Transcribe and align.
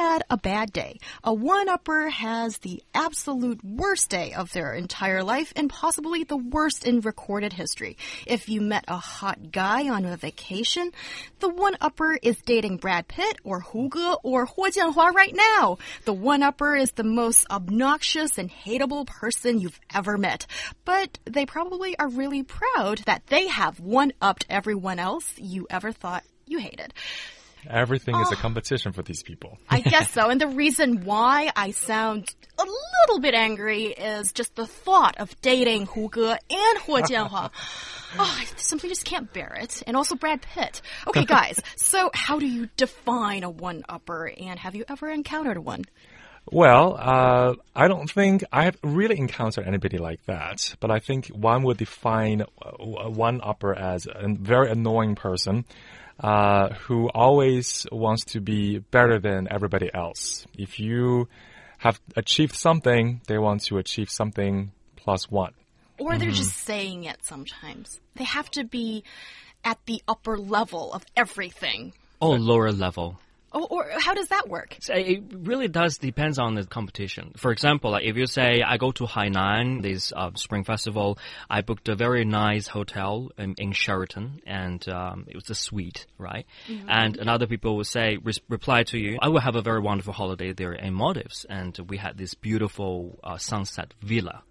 Had 0.00 0.22
a 0.30 0.36
bad 0.38 0.72
day, 0.72 0.98
a 1.22 1.32
one-upper 1.32 2.08
has 2.08 2.56
the 2.58 2.82
absolute 2.94 3.62
worst 3.62 4.08
day 4.08 4.32
of 4.32 4.50
their 4.52 4.72
entire 4.72 5.22
life 5.22 5.52
and 5.56 5.68
possibly 5.68 6.24
the 6.24 6.38
worst 6.38 6.86
in 6.86 7.00
recorded 7.00 7.52
history. 7.52 7.98
If 8.26 8.48
you 8.48 8.62
met 8.62 8.86
a 8.88 8.96
hot 8.96 9.52
guy 9.52 9.90
on 9.90 10.06
a 10.06 10.16
vacation, 10.16 10.92
the 11.40 11.50
one-upper 11.50 12.18
is 12.22 12.38
dating 12.38 12.78
Brad 12.78 13.08
Pitt 13.08 13.36
or 13.44 13.60
Hu 13.60 13.90
Ge 13.90 14.16
or 14.22 14.46
Huo 14.46 14.68
Jianhua 14.68 15.12
right 15.12 15.34
now. 15.34 15.76
The 16.06 16.14
one-upper 16.14 16.76
is 16.76 16.92
the 16.92 17.04
most 17.04 17.46
obnoxious 17.50 18.38
and 18.38 18.50
hateable 18.50 19.06
person 19.06 19.60
you've 19.60 19.80
ever 19.94 20.16
met. 20.16 20.46
But 20.86 21.18
they 21.26 21.44
probably 21.44 21.98
are 21.98 22.08
really 22.08 22.42
proud 22.42 22.98
that 23.04 23.26
they 23.26 23.48
have 23.48 23.80
one-upped 23.80 24.46
everyone 24.48 24.98
else 24.98 25.26
you 25.36 25.66
ever 25.68 25.92
thought 25.92 26.24
you 26.46 26.58
hated. 26.58 26.94
Everything 27.68 28.16
is 28.16 28.32
a 28.32 28.36
competition 28.36 28.92
for 28.92 29.02
these 29.02 29.22
people. 29.22 29.58
I 29.68 29.80
guess 29.80 30.10
so. 30.12 30.28
And 30.28 30.40
the 30.40 30.48
reason 30.48 31.04
why 31.04 31.50
I 31.54 31.72
sound 31.72 32.34
a 32.58 32.64
little 33.02 33.20
bit 33.20 33.34
angry 33.34 33.86
is 33.86 34.32
just 34.32 34.54
the 34.54 34.66
thought 34.66 35.18
of 35.18 35.38
dating 35.40 35.86
Hu 35.86 36.08
Ge 36.08 36.36
and 36.50 36.78
Huo 36.80 37.00
Jianhua. 37.02 37.50
Oh, 38.18 38.38
I 38.40 38.44
simply 38.56 38.88
just 38.88 39.04
can't 39.04 39.32
bear 39.32 39.56
it. 39.60 39.82
And 39.86 39.96
also 39.96 40.16
Brad 40.16 40.42
Pitt. 40.42 40.82
Okay, 41.06 41.24
guys, 41.24 41.60
so 41.76 42.10
how 42.12 42.38
do 42.38 42.46
you 42.46 42.68
define 42.76 43.44
a 43.44 43.50
one 43.50 43.84
upper 43.88 44.28
and 44.28 44.58
have 44.58 44.74
you 44.74 44.84
ever 44.88 45.08
encountered 45.10 45.58
one? 45.58 45.84
Well, 46.50 46.96
uh, 46.98 47.54
I 47.76 47.86
don't 47.86 48.10
think 48.10 48.42
I 48.50 48.64
have 48.64 48.76
really 48.82 49.18
encountered 49.18 49.66
anybody 49.66 49.98
like 49.98 50.24
that, 50.24 50.74
but 50.80 50.90
I 50.90 50.98
think 50.98 51.28
one 51.28 51.62
would 51.64 51.76
define 51.76 52.42
uh, 52.42 53.08
one 53.10 53.40
upper 53.42 53.74
as 53.74 54.06
a 54.06 54.26
very 54.28 54.70
annoying 54.70 55.14
person 55.14 55.64
uh, 56.22 56.74
who 56.86 57.08
always 57.08 57.86
wants 57.90 58.24
to 58.26 58.40
be 58.40 58.78
better 58.78 59.18
than 59.18 59.48
everybody 59.50 59.90
else. 59.92 60.46
If 60.56 60.78
you 60.78 61.28
have 61.78 62.00
achieved 62.14 62.54
something, 62.54 63.22
they 63.26 63.38
want 63.38 63.62
to 63.64 63.78
achieve 63.78 64.10
something 64.10 64.72
plus 64.96 65.30
one. 65.30 65.54
Or 65.98 66.18
they're 66.18 66.30
just 66.30 66.56
saying 66.56 67.04
it 67.04 67.24
sometimes. 67.24 68.00
They 68.16 68.24
have 68.24 68.50
to 68.52 68.64
be 68.64 69.04
at 69.64 69.78
the 69.86 70.02
upper 70.08 70.38
level 70.38 70.92
of 70.92 71.04
everything. 71.16 71.92
Oh, 72.20 72.30
lower 72.30 72.72
level. 72.72 73.18
Oh, 73.52 73.66
or 73.68 73.88
how 73.98 74.14
does 74.14 74.28
that 74.28 74.48
work? 74.48 74.76
So 74.80 74.94
it 74.94 75.22
really 75.32 75.66
does 75.68 75.98
depends 75.98 76.38
on 76.38 76.54
the 76.54 76.64
competition. 76.64 77.32
For 77.36 77.50
example, 77.50 77.90
like 77.90 78.04
if 78.04 78.16
you 78.16 78.26
say 78.26 78.62
I 78.62 78.76
go 78.76 78.92
to 78.92 79.04
Hainan 79.04 79.82
this 79.82 80.12
uh, 80.14 80.30
spring 80.34 80.62
festival, 80.64 81.18
I 81.48 81.62
booked 81.62 81.88
a 81.88 81.96
very 81.96 82.24
nice 82.24 82.68
hotel 82.68 83.30
in, 83.36 83.54
in 83.58 83.72
Sheraton, 83.72 84.40
and 84.46 84.86
um, 84.88 85.24
it 85.28 85.34
was 85.34 85.50
a 85.50 85.54
suite, 85.54 86.06
right? 86.16 86.46
And 86.88 87.16
another 87.16 87.46
people 87.46 87.76
will 87.76 87.84
say 87.84 88.18
re 88.22 88.32
reply 88.48 88.84
to 88.84 88.98
you, 88.98 89.18
I 89.20 89.28
will 89.28 89.40
have 89.40 89.56
a 89.56 89.62
very 89.62 89.80
wonderful 89.80 90.12
holiday 90.12 90.52
there 90.52 90.72
in 90.72 90.94
Maldives, 90.94 91.44
and 91.48 91.76
we 91.88 91.96
had 91.96 92.16
this 92.16 92.34
beautiful 92.34 93.18
uh, 93.24 93.36
sunset 93.38 93.94
villa. 94.00 94.42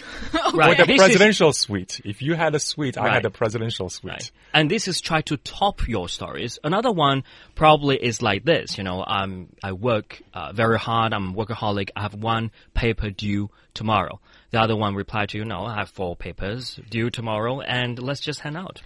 right. 0.54 0.76
The 0.76 0.84
This 0.84 0.94
is- 0.94 0.98
presidential 0.98 1.52
suite. 1.52 2.00
If 2.04 2.22
you 2.22 2.34
had 2.34 2.54
a 2.54 2.58
suite, 2.60 2.96
I 2.98 3.12
had 3.12 3.24
a 3.24 3.30
presidential 3.30 3.88
suite. 3.88 4.12
Right. 4.12 4.30
And 4.54 4.70
this 4.70 4.88
is 4.88 5.00
try 5.00 5.20
to 5.22 5.36
top 5.36 5.86
your 5.88 6.08
stories. 6.08 6.58
Another 6.64 6.90
one 6.92 7.24
probably 7.54 7.96
is 7.96 8.22
like 8.22 8.44
this. 8.44 8.78
You 8.78 8.84
know, 8.84 9.04
um, 9.06 9.48
I 9.62 9.72
work 9.72 10.22
uh, 10.34 10.52
very 10.52 10.78
hard. 10.78 11.12
I'm 11.12 11.30
a 11.30 11.32
workaholic. 11.34 11.90
I 11.96 12.02
have 12.02 12.14
one 12.14 12.50
paper 12.74 13.10
due 13.10 13.50
tomorrow. 13.74 14.20
The 14.50 14.60
other 14.60 14.76
one 14.76 14.94
replied 14.94 15.30
to 15.30 15.38
you, 15.38 15.44
no, 15.44 15.64
I 15.64 15.76
have 15.76 15.88
four 15.88 16.14
papers 16.14 16.78
due 16.90 17.08
tomorrow, 17.08 17.60
and 17.62 17.98
let's 17.98 18.20
just 18.20 18.40
hang 18.40 18.54
out. 18.56 18.82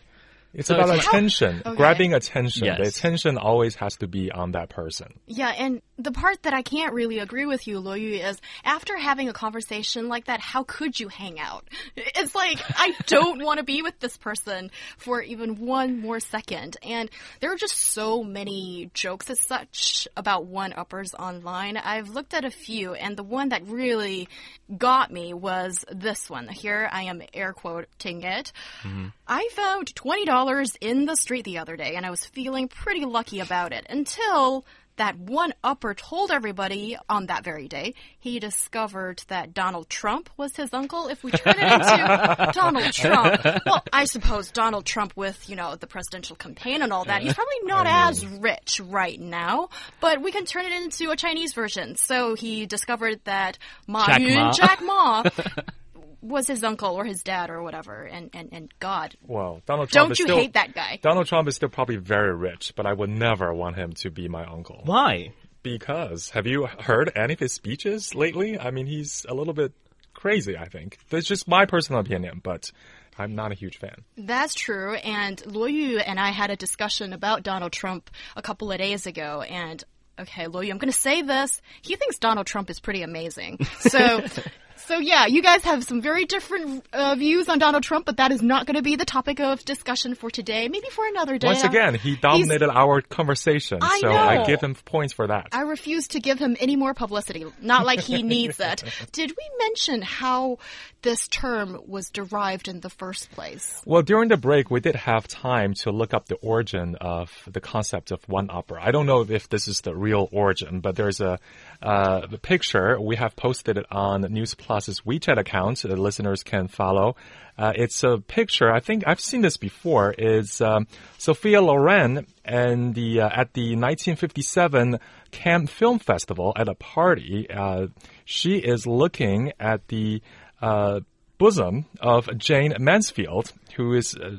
It's 0.56 0.68
So 0.68 0.74
about 0.74 0.96
it's 0.96 1.06
attention, 1.06 1.62
Okay. 1.66 1.76
grabbing 1.76 2.14
attention. 2.14 2.66
The 2.66 2.88
attention 2.88 3.36
always 3.36 3.74
has 3.76 3.96
to 3.96 4.06
be 4.08 4.32
on 4.32 4.52
that 4.52 4.70
person. 4.70 5.20
Yeah, 5.26 5.50
and 5.50 5.82
the 5.98 6.12
part 6.12 6.42
that 6.44 6.54
I 6.54 6.62
can't 6.62 6.94
really 6.94 7.18
agree 7.18 7.44
with 7.44 7.68
you, 7.68 7.78
Luo 7.80 8.00
Yu, 8.00 8.14
is 8.14 8.38
after 8.64 8.96
having 8.96 9.28
a 9.28 9.34
conversation 9.34 10.08
like 10.08 10.26
that, 10.26 10.40
how 10.40 10.62
could 10.64 10.98
you 10.98 11.08
hang 11.08 11.38
out? 11.38 11.68
It's 11.94 12.34
like, 12.34 12.58
I 12.70 12.94
don't 13.06 13.44
want 13.44 13.58
to 13.58 13.64
be 13.64 13.82
with 13.82 13.98
this 14.00 14.16
person 14.16 14.70
for 14.96 15.20
even 15.20 15.56
one 15.56 16.00
more 16.00 16.20
second. 16.20 16.78
And 16.82 17.10
there 17.40 17.52
are 17.52 17.56
just 17.56 17.76
so 17.76 18.24
many 18.24 18.90
jokes 18.94 19.28
as 19.28 19.40
such 19.42 20.08
about 20.16 20.46
one 20.46 20.72
uppers 20.74 21.14
online. 21.14 21.76
I've 21.76 22.08
looked 22.08 22.32
at 22.32 22.46
a 22.46 22.50
few, 22.50 22.94
and 22.94 23.14
the 23.14 23.22
one 23.22 23.50
that 23.50 23.66
really 23.66 24.28
got 24.74 25.12
me 25.12 25.34
was 25.34 25.84
this 25.92 26.30
one. 26.30 26.48
Here 26.48 26.88
I 26.90 27.02
am 27.04 27.20
air 27.34 27.52
quoting 27.52 28.22
it. 28.22 28.52
Mm-hmm. 28.82 29.08
I 29.28 29.48
found 29.52 29.94
$20 29.94 30.45
in 30.80 31.06
the 31.06 31.16
street 31.16 31.44
the 31.44 31.58
other 31.58 31.76
day, 31.76 31.94
and 31.96 32.06
I 32.06 32.10
was 32.10 32.24
feeling 32.24 32.68
pretty 32.68 33.04
lucky 33.04 33.40
about 33.40 33.72
it 33.72 33.86
until 33.90 34.64
that 34.96 35.18
one 35.18 35.52
upper 35.62 35.94
told 35.94 36.30
everybody 36.30 36.96
on 37.08 37.26
that 37.26 37.44
very 37.44 37.68
day 37.68 37.94
he 38.18 38.38
discovered 38.38 39.22
that 39.28 39.54
Donald 39.54 39.88
Trump 39.88 40.30
was 40.36 40.56
his 40.56 40.72
uncle. 40.72 41.08
If 41.08 41.22
we 41.22 41.30
turn 41.30 41.54
it 41.58 41.72
into 41.72 42.50
Donald 42.54 42.92
Trump, 42.92 43.44
well, 43.66 43.82
I 43.92 44.04
suppose 44.04 44.50
Donald 44.50 44.86
Trump 44.86 45.12
with, 45.16 45.48
you 45.48 45.56
know, 45.56 45.76
the 45.76 45.86
presidential 45.86 46.36
campaign 46.36 46.82
and 46.82 46.92
all 46.92 47.04
that, 47.04 47.22
he's 47.22 47.34
probably 47.34 47.60
not 47.64 47.86
as 47.86 48.26
rich 48.26 48.80
right 48.82 49.20
now, 49.20 49.68
but 50.00 50.22
we 50.22 50.32
can 50.32 50.44
turn 50.44 50.64
it 50.64 50.72
into 50.72 51.10
a 51.10 51.16
Chinese 51.16 51.52
version. 51.52 51.96
So 51.96 52.34
he 52.34 52.66
discovered 52.66 53.20
that 53.24 53.58
Ma 53.86 54.06
Jack 54.06 54.20
Yun, 54.20 54.34
Ma. 54.34 54.52
Jack 54.52 54.82
Ma, 54.82 55.24
was 56.26 56.46
his 56.46 56.62
uncle 56.64 56.94
or 56.94 57.04
his 57.04 57.22
dad 57.22 57.50
or 57.50 57.62
whatever, 57.62 58.04
and, 58.04 58.30
and, 58.32 58.48
and 58.52 58.74
God, 58.78 59.16
Well, 59.26 59.60
Donald 59.66 59.88
Trump 59.88 60.08
don't 60.08 60.12
is 60.12 60.18
you 60.18 60.26
still, 60.26 60.36
hate 60.36 60.54
that 60.54 60.74
guy? 60.74 60.98
Donald 61.02 61.26
Trump 61.26 61.48
is 61.48 61.56
still 61.56 61.68
probably 61.68 61.96
very 61.96 62.34
rich, 62.34 62.72
but 62.76 62.86
I 62.86 62.92
would 62.92 63.10
never 63.10 63.52
want 63.52 63.76
him 63.76 63.92
to 63.94 64.10
be 64.10 64.28
my 64.28 64.44
uncle. 64.44 64.82
Why? 64.84 65.32
Because 65.62 66.30
have 66.30 66.46
you 66.46 66.66
heard 66.66 67.10
any 67.16 67.34
of 67.34 67.40
his 67.40 67.52
speeches 67.52 68.14
lately? 68.14 68.58
I 68.58 68.70
mean, 68.70 68.86
he's 68.86 69.26
a 69.28 69.34
little 69.34 69.54
bit 69.54 69.72
crazy, 70.14 70.56
I 70.56 70.68
think. 70.68 70.98
That's 71.10 71.26
just 71.26 71.48
my 71.48 71.66
personal 71.66 72.00
opinion, 72.00 72.40
but 72.42 72.70
I'm 73.18 73.34
not 73.34 73.52
a 73.52 73.54
huge 73.54 73.78
fan. 73.78 74.04
That's 74.16 74.54
true. 74.54 74.94
And 74.94 75.38
Luo 75.44 75.72
Yu 75.72 75.98
and 75.98 76.20
I 76.20 76.30
had 76.30 76.50
a 76.50 76.56
discussion 76.56 77.12
about 77.12 77.42
Donald 77.42 77.72
Trump 77.72 78.10
a 78.36 78.42
couple 78.42 78.70
of 78.70 78.78
days 78.78 79.06
ago. 79.06 79.42
And 79.42 79.82
okay, 80.18 80.46
Luo 80.46 80.64
Yu, 80.64 80.70
I'm 80.70 80.78
going 80.78 80.92
to 80.92 80.98
say 80.98 81.22
this. 81.22 81.60
He 81.82 81.96
thinks 81.96 82.18
Donald 82.18 82.46
Trump 82.46 82.70
is 82.70 82.80
pretty 82.80 83.02
amazing. 83.02 83.58
So. 83.80 84.24
So 84.76 84.98
yeah, 84.98 85.26
you 85.26 85.42
guys 85.42 85.62
have 85.64 85.84
some 85.84 86.00
very 86.00 86.24
different 86.26 86.86
uh, 86.92 87.14
views 87.16 87.48
on 87.48 87.58
Donald 87.58 87.82
Trump, 87.82 88.06
but 88.06 88.18
that 88.18 88.30
is 88.30 88.42
not 88.42 88.66
going 88.66 88.76
to 88.76 88.82
be 88.82 88.96
the 88.96 89.04
topic 89.04 89.40
of 89.40 89.64
discussion 89.64 90.14
for 90.14 90.30
today. 90.30 90.68
Maybe 90.68 90.88
for 90.90 91.06
another 91.06 91.38
day. 91.38 91.48
Once 91.48 91.64
again, 91.64 91.94
he 91.94 92.16
dominated 92.16 92.68
our 92.70 93.00
conversation, 93.00 93.78
I 93.82 94.00
so 94.00 94.08
I 94.10 94.44
give 94.44 94.60
him 94.60 94.74
points 94.74 95.12
for 95.12 95.26
that. 95.26 95.48
I 95.52 95.62
refuse 95.62 96.08
to 96.08 96.20
give 96.20 96.38
him 96.38 96.56
any 96.60 96.76
more 96.76 96.94
publicity. 96.94 97.46
Not 97.60 97.86
like 97.86 98.00
he 98.00 98.22
needs 98.36 98.60
it. 98.60 98.84
Did 99.12 99.30
we 99.30 99.58
mention 99.58 100.02
how 100.02 100.58
this 101.02 101.28
term 101.28 101.80
was 101.86 102.10
derived 102.10 102.68
in 102.68 102.80
the 102.80 102.90
first 102.90 103.30
place? 103.30 103.80
Well, 103.86 104.02
during 104.02 104.28
the 104.28 104.36
break, 104.36 104.70
we 104.70 104.80
did 104.80 104.96
have 104.96 105.26
time 105.28 105.74
to 105.82 105.90
look 105.90 106.12
up 106.12 106.26
the 106.26 106.36
origin 106.36 106.96
of 107.00 107.30
the 107.46 107.60
concept 107.60 108.10
of 108.10 108.20
one 108.28 108.50
upper. 108.50 108.78
I 108.78 108.90
don't 108.90 109.06
know 109.06 109.24
if 109.28 109.48
this 109.48 109.68
is 109.68 109.80
the 109.80 109.94
real 109.94 110.28
origin, 110.32 110.80
but 110.80 110.96
there's 110.96 111.20
a 111.20 111.38
uh, 111.82 112.26
the 112.26 112.38
picture. 112.38 113.00
We 113.00 113.16
have 113.16 113.36
posted 113.36 113.78
it 113.78 113.86
on 113.90 114.22
News 114.22 114.54
Plus's 114.54 115.00
WeChat 115.02 115.38
account. 115.38 115.78
So 115.78 115.88
The 115.88 115.96
listeners 115.96 116.42
can 116.42 116.68
follow. 116.68 117.16
Uh, 117.58 117.72
it's 117.74 118.04
a 118.04 118.18
picture. 118.18 118.70
I 118.70 118.80
think 118.80 119.04
I've 119.06 119.20
seen 119.20 119.40
this 119.40 119.56
before. 119.56 120.14
Is 120.16 120.60
um, 120.60 120.86
Sophia 121.18 121.62
Loren 121.62 122.26
and 122.44 122.94
the 122.94 123.22
uh, 123.22 123.28
at 123.28 123.54
the 123.54 123.76
1957 123.76 124.98
Cannes 125.30 125.66
Film 125.68 125.98
Festival 125.98 126.52
at 126.56 126.68
a 126.68 126.74
party. 126.74 127.48
Uh, 127.50 127.86
she 128.24 128.56
is 128.56 128.86
looking 128.86 129.52
at 129.58 129.88
the 129.88 130.22
uh, 130.60 131.00
bosom 131.38 131.86
of 132.00 132.28
Jayne 132.38 132.74
Mansfield, 132.78 133.52
who 133.76 133.94
is 133.94 134.14
uh, 134.14 134.36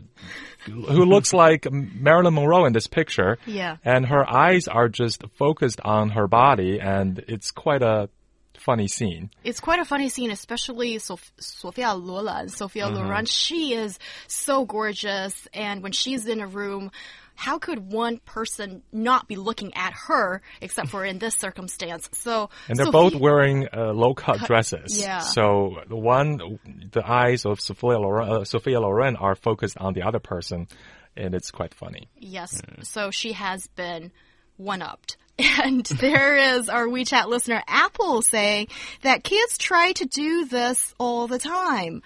who 0.66 1.06
looks 1.06 1.34
like 1.46 1.72
Marilyn 1.72 2.34
Monroe 2.34 2.66
in 2.66 2.74
this 2.74 2.88
picture. 2.88 3.38
Yeah. 3.46 3.78
And 3.84 4.06
her 4.08 4.30
eyes 4.30 4.68
are 4.68 4.90
just 4.90 5.24
focused 5.38 5.82
on 5.82 6.10
her 6.10 6.28
body, 6.28 6.80
and 6.80 7.24
it's 7.28 7.52
quite 7.52 7.82
a 7.82 8.10
funny 8.58 8.88
scene. 8.88 9.30
It's 9.44 9.60
quite 9.60 9.80
a 9.80 9.86
funny 9.86 10.10
scene, 10.10 10.32
especially 10.32 11.00
Sof- 11.00 11.32
Sophia 11.40 11.94
Lola. 11.94 12.50
Sophia 12.50 12.88
Loren, 12.90 13.26
she 13.26 13.74
is 13.74 13.98
so 14.28 14.66
gorgeous, 14.66 15.48
and 15.54 15.82
when 15.82 15.92
she's 15.92 16.28
in 16.28 16.42
a 16.42 16.48
room, 16.48 16.92
how 17.38 17.60
could 17.60 17.80
one 17.92 18.18
person 18.26 18.82
not 18.92 19.28
be 19.28 19.36
looking 19.38 19.74
at 19.76 19.94
her 20.08 20.42
except 20.60 20.90
for 20.90 21.06
in 21.06 21.20
this 21.20 21.36
circumstance? 21.36 22.10
So 22.14 22.50
And 22.68 22.78
they're 22.78 22.88
Sophie- 22.88 23.12
both 23.12 23.16
wearing 23.16 23.68
uh, 23.72 23.94
low-cut 23.94 24.40
dresses. 24.48 25.00
yeah. 25.00 25.20
So 25.20 25.78
the 25.88 25.96
one, 25.96 26.60
the 26.92 27.10
eyes 27.10 27.46
of 27.46 27.62
Sophia 27.62 28.00
Loren, 28.00 28.30
uh, 28.30 28.44
Sophia 28.44 28.80
Loren 28.82 29.16
are 29.16 29.36
focused 29.36 29.78
on 29.78 29.94
the 29.94 30.02
other 30.02 30.20
person, 30.20 30.68
and 31.16 31.34
it's 31.36 31.52
quite 31.52 31.74
funny. 31.74 32.10
Yes. 32.18 32.60
So 32.82 33.12
she 33.12 33.34
has 33.34 33.68
been 33.68 34.12
one 34.58 34.82
upped. 34.82 35.18
And 35.64 35.86
there 35.86 36.36
is 36.58 36.68
our 36.68 36.88
WeChat 36.88 37.28
listener 37.28 37.62
Apple 37.68 38.24
saying 38.24 38.70
that 39.04 39.24
kids 39.24 39.60
try 39.60 39.92
to 39.92 40.06
do 40.06 40.46
this 40.46 40.96
all 40.98 41.28
the 41.28 41.38
time. 41.38 42.02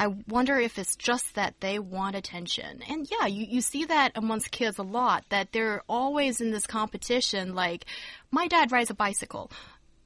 I 0.00 0.06
wonder 0.28 0.58
if 0.58 0.78
it's 0.78 0.96
just 0.96 1.34
that 1.34 1.56
they 1.60 1.78
want 1.78 2.16
attention. 2.16 2.80
And 2.88 3.06
yeah, 3.10 3.26
you, 3.26 3.44
you 3.46 3.60
see 3.60 3.84
that 3.84 4.12
amongst 4.14 4.50
kids 4.50 4.78
a 4.78 4.82
lot, 4.82 5.26
that 5.28 5.52
they're 5.52 5.82
always 5.90 6.40
in 6.40 6.52
this 6.52 6.66
competition 6.66 7.54
like, 7.54 7.84
my 8.30 8.48
dad 8.48 8.72
rides 8.72 8.88
a 8.88 8.94
bicycle, 8.94 9.52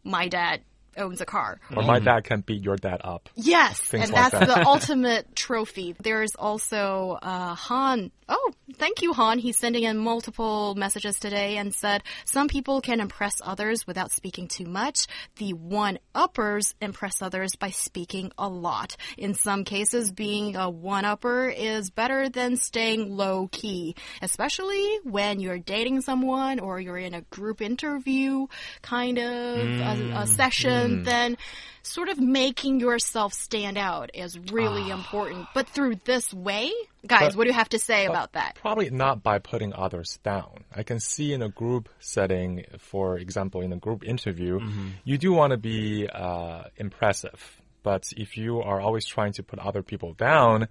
my 0.02 0.26
dad 0.26 0.62
owns 0.96 1.20
a 1.20 1.25
car. 1.25 1.61
Or 1.76 1.85
my 1.85 2.00
dad 2.00 2.25
can 2.25 2.41
beat 2.41 2.64
your 2.64 2.75
dad 2.75 3.02
up. 3.05 3.29
Yes, 3.37 3.79
Things 3.79 4.06
and 4.06 4.12
like 4.12 4.32
that's 4.32 4.46
that. 4.49 4.62
the 4.62 4.67
ultimate 4.67 5.37
trophy. 5.37 5.94
There's 6.02 6.35
also 6.35 7.17
uh, 7.23 7.55
Han. 7.55 8.11
Oh, 8.29 8.52
thank 8.76 9.03
you, 9.03 9.12
Han. 9.12 9.38
He's 9.38 9.59
sending 9.59 9.85
in 9.85 9.99
multiple 9.99 10.75
messages 10.75 11.19
today 11.19 11.56
and 11.56 11.75
said 11.75 12.03
some 12.25 12.49
people 12.49 12.81
can 12.81 13.00
impress 13.00 13.41
others 13.43 13.87
without 13.87 14.12
speaking 14.12 14.49
too 14.49 14.67
much. 14.67 15.06
The 15.37 15.53
one 15.53 15.99
uppers 16.15 16.75
impress 16.81 17.23
others 17.23 17.56
by 17.56 17.71
speaking 17.71 18.32
a 18.38 18.49
lot. 18.49 18.97
In 19.17 19.35
some 19.35 19.65
cases, 19.65 20.12
being 20.12 20.56
a 20.56 20.69
one 20.69 21.05
upper 21.05 21.49
is 21.49 21.91
better 21.91 22.29
than 22.29 22.56
staying 22.56 23.17
low 23.17 23.49
key, 23.50 23.97
especially 24.23 24.99
when 25.05 25.41
you're 25.41 25.59
dating 25.59 26.03
someone 26.03 26.61
or 26.61 26.81
you're 26.81 26.99
in 26.99 27.15
a 27.15 27.23
group 27.23 27.61
interview 27.61 28.47
kind 28.82 29.19
of 29.19 29.25
a, 29.25 29.61
a 29.61 30.25
mm. 30.25 30.29
session. 30.29 31.00
Mm. 31.00 31.05
Then 31.05 31.37
sort 31.86 32.08
of 32.08 32.19
making 32.19 32.81
yourself 32.81 33.32
stand 33.32 33.76
out 33.78 34.10
is 34.14 34.38
really 34.52 34.90
important. 34.90 35.46
But 35.54 35.69
through 35.69 35.96
this 36.04 36.32
way, 36.32 36.72
guys, 37.06 37.28
But- 37.31 37.36
what 37.36 37.44
do 37.44 37.50
you 37.50 37.54
have 37.54 37.69
to 37.70 37.78
say 37.78 38.06
about 38.06 38.32
that? 38.32 38.56
Probably 38.60 38.90
not 38.90 39.22
by 39.22 39.38
putting 39.38 39.72
others 39.75 40.19
down. 40.22 40.64
I 40.75 40.82
can 40.82 41.00
see 41.00 41.32
in 41.32 41.42
a 41.42 41.48
group 41.48 41.88
setting, 41.98 42.64
for 42.78 43.19
example, 43.19 43.60
in 43.60 43.72
a 43.72 43.76
group 43.76 44.04
interview, 44.04 44.60
you 45.04 45.19
do 45.19 45.32
want 45.32 45.50
to 45.52 45.56
be 45.58 46.08
uh, 46.08 46.64
impressive. 46.76 47.60
But 47.82 48.04
if 48.16 48.37
you 48.37 48.60
are 48.62 48.80
always 48.80 49.04
trying 49.06 49.34
to 49.34 49.42
put 49.42 49.58
other 49.58 49.82
people 49.82 50.14
down, 50.14 50.69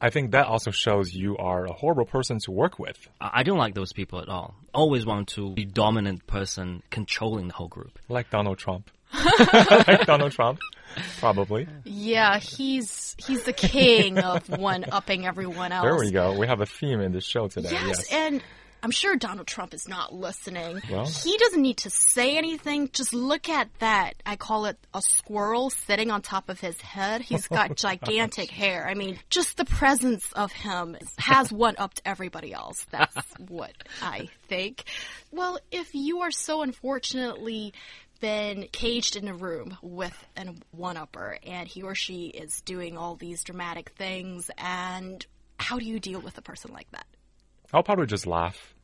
I 0.00 0.10
think 0.10 0.32
that 0.32 0.46
also 0.46 0.70
shows 0.70 1.14
you 1.14 1.38
are 1.38 1.64
a 1.64 1.72
horrible 1.72 2.04
person 2.04 2.38
to 2.40 2.50
work 2.50 2.78
with. 2.78 2.98
I 3.20 3.30
I 3.40 3.42
don't 3.44 3.56
like 3.58 3.74
those 3.74 3.92
people 3.94 4.20
at 4.20 4.28
all. 4.28 4.54
Always 4.74 5.06
want 5.06 5.28
to 5.36 5.52
be 5.54 5.64
dominant 5.64 6.26
person 6.26 6.82
controlling 6.90 7.48
the 7.48 7.54
whole 7.54 7.68
group. 7.68 7.98
Like 8.08 8.28
Donald 8.30 8.58
Trump. 8.58 8.90
Like 9.86 10.06
Donald 10.06 10.32
Trump, 10.32 10.58
probably. 11.18 11.66
Yeah, 11.84 12.38
he's 12.38 13.14
he's 13.18 13.44
the 13.44 13.52
king 13.52 14.18
of 14.18 14.48
one 14.48 14.84
upping 14.90 15.26
everyone 15.26 15.72
else. 15.72 15.84
There 15.84 15.96
we 15.96 16.10
go. 16.10 16.38
We 16.38 16.46
have 16.46 16.60
a 16.60 16.66
theme 16.66 17.00
in 17.00 17.12
this 17.12 17.24
show 17.24 17.48
today. 17.48 17.70
Yes, 17.72 17.86
Yes. 17.86 18.12
and 18.12 18.42
I'm 18.82 18.90
sure 18.90 19.16
Donald 19.16 19.46
Trump 19.46 19.72
is 19.72 19.88
not 19.88 20.12
listening. 20.14 20.78
Well. 20.90 21.06
he 21.06 21.38
doesn't 21.38 21.62
need 21.62 21.78
to 21.78 21.90
say 21.90 22.36
anything. 22.36 22.90
Just 22.92 23.14
look 23.14 23.48
at 23.48 23.70
that. 23.78 24.12
I 24.26 24.36
call 24.36 24.66
it 24.66 24.76
a 24.92 25.00
squirrel 25.00 25.70
sitting 25.70 26.10
on 26.10 26.20
top 26.20 26.50
of 26.50 26.60
his 26.60 26.78
head. 26.82 27.22
He's 27.22 27.48
got 27.48 27.76
gigantic 27.78 28.50
hair. 28.50 28.86
I 28.86 28.92
mean, 28.92 29.18
just 29.30 29.56
the 29.56 29.64
presence 29.64 30.30
of 30.32 30.52
him 30.52 30.98
has 31.16 31.50
one 31.50 31.76
upped 31.78 32.02
everybody 32.04 32.52
else. 32.52 32.84
That's 32.90 33.16
what 33.48 33.72
I 34.02 34.28
think. 34.48 34.84
Well, 35.32 35.58
if 35.72 35.94
you 35.94 36.20
are 36.20 36.30
so 36.30 36.60
unfortunately 36.60 37.72
been 38.24 38.66
caged 38.72 39.16
in 39.16 39.28
a 39.28 39.34
room 39.34 39.76
with 39.82 40.16
an 40.34 40.56
one 40.70 40.96
upper 40.96 41.36
and 41.46 41.68
he 41.68 41.82
or 41.82 41.94
she 41.94 42.28
is 42.28 42.62
doing 42.62 42.96
all 42.96 43.16
these 43.16 43.44
dramatic 43.44 43.90
things 43.98 44.50
and 44.56 45.26
how 45.58 45.78
do 45.78 45.84
you 45.84 46.00
deal 46.00 46.20
with 46.20 46.38
a 46.38 46.40
person 46.40 46.72
like 46.72 46.90
that? 46.92 47.04
I'll 47.70 47.82
probably 47.82 48.06
just 48.06 48.26
laugh. 48.26 48.74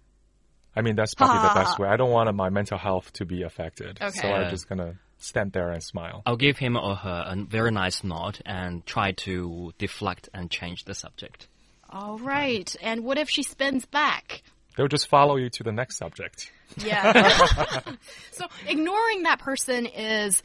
I 0.77 0.83
mean, 0.83 0.95
that's 0.95 1.15
probably 1.15 1.49
the 1.49 1.55
best 1.55 1.79
way. 1.79 1.89
I 1.89 1.97
don't 1.97 2.11
want 2.11 2.35
my 2.35 2.51
mental 2.51 2.77
health 2.77 3.15
to 3.15 3.25
be 3.25 3.43
affected. 3.43 3.99
So 4.13 4.29
I'm 4.29 4.51
just 4.51 4.69
gonna 4.69 4.97
stand 5.17 5.53
there 5.53 5.71
and 5.71 5.83
smile. 5.83 6.23
I'll 6.27 6.37
give 6.37 6.59
him 6.59 6.77
or 6.77 6.97
her 6.97 7.25
a 7.27 7.35
very 7.43 7.71
nice 7.71 8.05
nod 8.05 8.41
and 8.45 8.85
try 8.85 9.13
to 9.25 9.73
deflect 9.79 10.29
and 10.35 10.51
change 10.51 10.85
the 10.85 10.95
subject. 10.95 11.49
All 11.89 12.19
right. 12.19 12.77
And 12.83 13.05
what 13.05 13.17
if 13.17 13.31
she 13.31 13.43
spins 13.43 13.87
back? 13.87 14.43
They'll 14.77 14.87
just 14.87 15.09
follow 15.09 15.37
you 15.37 15.49
to 15.49 15.63
the 15.63 15.73
next 15.73 15.97
subject. 15.97 16.53
Yeah. 16.77 17.81
so 18.33 18.47
ignoring 18.67 19.25
that 19.25 19.39
person 19.39 19.87
is, 19.87 20.43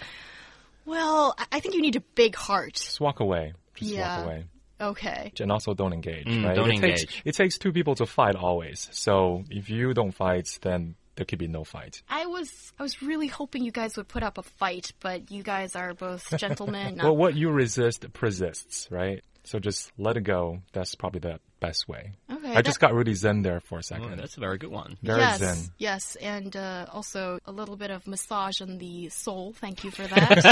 well, 0.86 1.36
I- 1.38 1.46
I 1.54 1.60
think 1.60 1.76
you 1.76 1.82
need 1.82 1.96
a 1.96 2.02
big 2.16 2.36
heart. 2.36 2.74
Just 2.76 3.00
walk 3.00 3.20
away. 3.20 3.54
Just 3.76 3.92
Yeah. 3.92 4.18
walk 4.18 4.26
away. 4.26 4.46
Okay. 4.82 5.32
And 5.40 5.52
also 5.52 5.74
don't 5.74 5.94
engage, 5.94 6.26
Mm, 6.28 6.44
right? 6.46 6.56
don't 6.56 6.70
it 6.70 6.82
Takes, 6.82 7.04
engage. 7.04 7.22
it 7.26 7.36
takes 7.36 7.58
two 7.58 7.72
people 7.72 7.96
to 7.96 8.06
fight 8.06 8.36
always. 8.36 8.90
So 8.92 9.44
if 9.50 9.70
you 9.70 9.94
don't 9.94 10.12
fight, 10.12 10.50
then 10.62 10.96
there 11.16 11.26
could 11.26 11.40
be 11.40 11.48
no 11.48 11.64
fight. 11.64 12.02
I 12.10 12.26
was 12.26 12.74
I 12.78 12.84
was 12.84 13.02
really 13.02 13.28
hoping 13.28 13.64
you 13.64 13.72
guys 13.72 13.96
would 13.96 14.10
put 14.10 14.22
up 14.22 14.38
a 14.38 14.44
fight, 14.44 14.92
but 15.00 15.32
you 15.32 15.44
guys 15.44 15.78
are 15.78 15.94
both 15.94 16.28
gentlemen. 16.38 17.00
Well, 17.02 17.16
what 17.16 17.36
you 17.36 17.52
resist 17.52 18.06
persists, 18.12 18.90
right? 18.92 19.24
So 19.46 19.60
just 19.60 19.94
let 19.98 20.18
it 20.18 20.22
go. 20.26 20.60
That's 20.74 20.94
probably 20.96 21.22
the 21.22 21.40
best 21.62 21.88
way. 21.88 22.12
Okay, 22.56 22.60
I 22.60 22.62
just 22.62 22.80
got 22.80 22.94
really 22.94 23.14
zen 23.14 23.42
there 23.42 23.60
for 23.60 23.76
a 23.76 23.80
Oh, 23.80 23.82
second. 23.82 24.18
that's 24.18 24.38
a 24.38 24.40
very 24.40 24.58
good 24.58 24.72
one. 24.72 24.98
Very 25.04 25.20
yes, 25.20 25.40
zen. 25.40 25.58
yes, 25.78 26.16
and 26.18 26.56
uh, 26.56 26.86
also 26.92 27.40
a 27.46 27.52
little 27.52 27.76
bit 27.76 27.92
of 27.92 28.08
massage 28.08 28.62
on 28.62 28.78
the 28.78 29.10
soul. 29.10 29.54
Thank 29.60 29.84
you 29.84 29.92
for 29.92 30.04
that. 30.08 30.44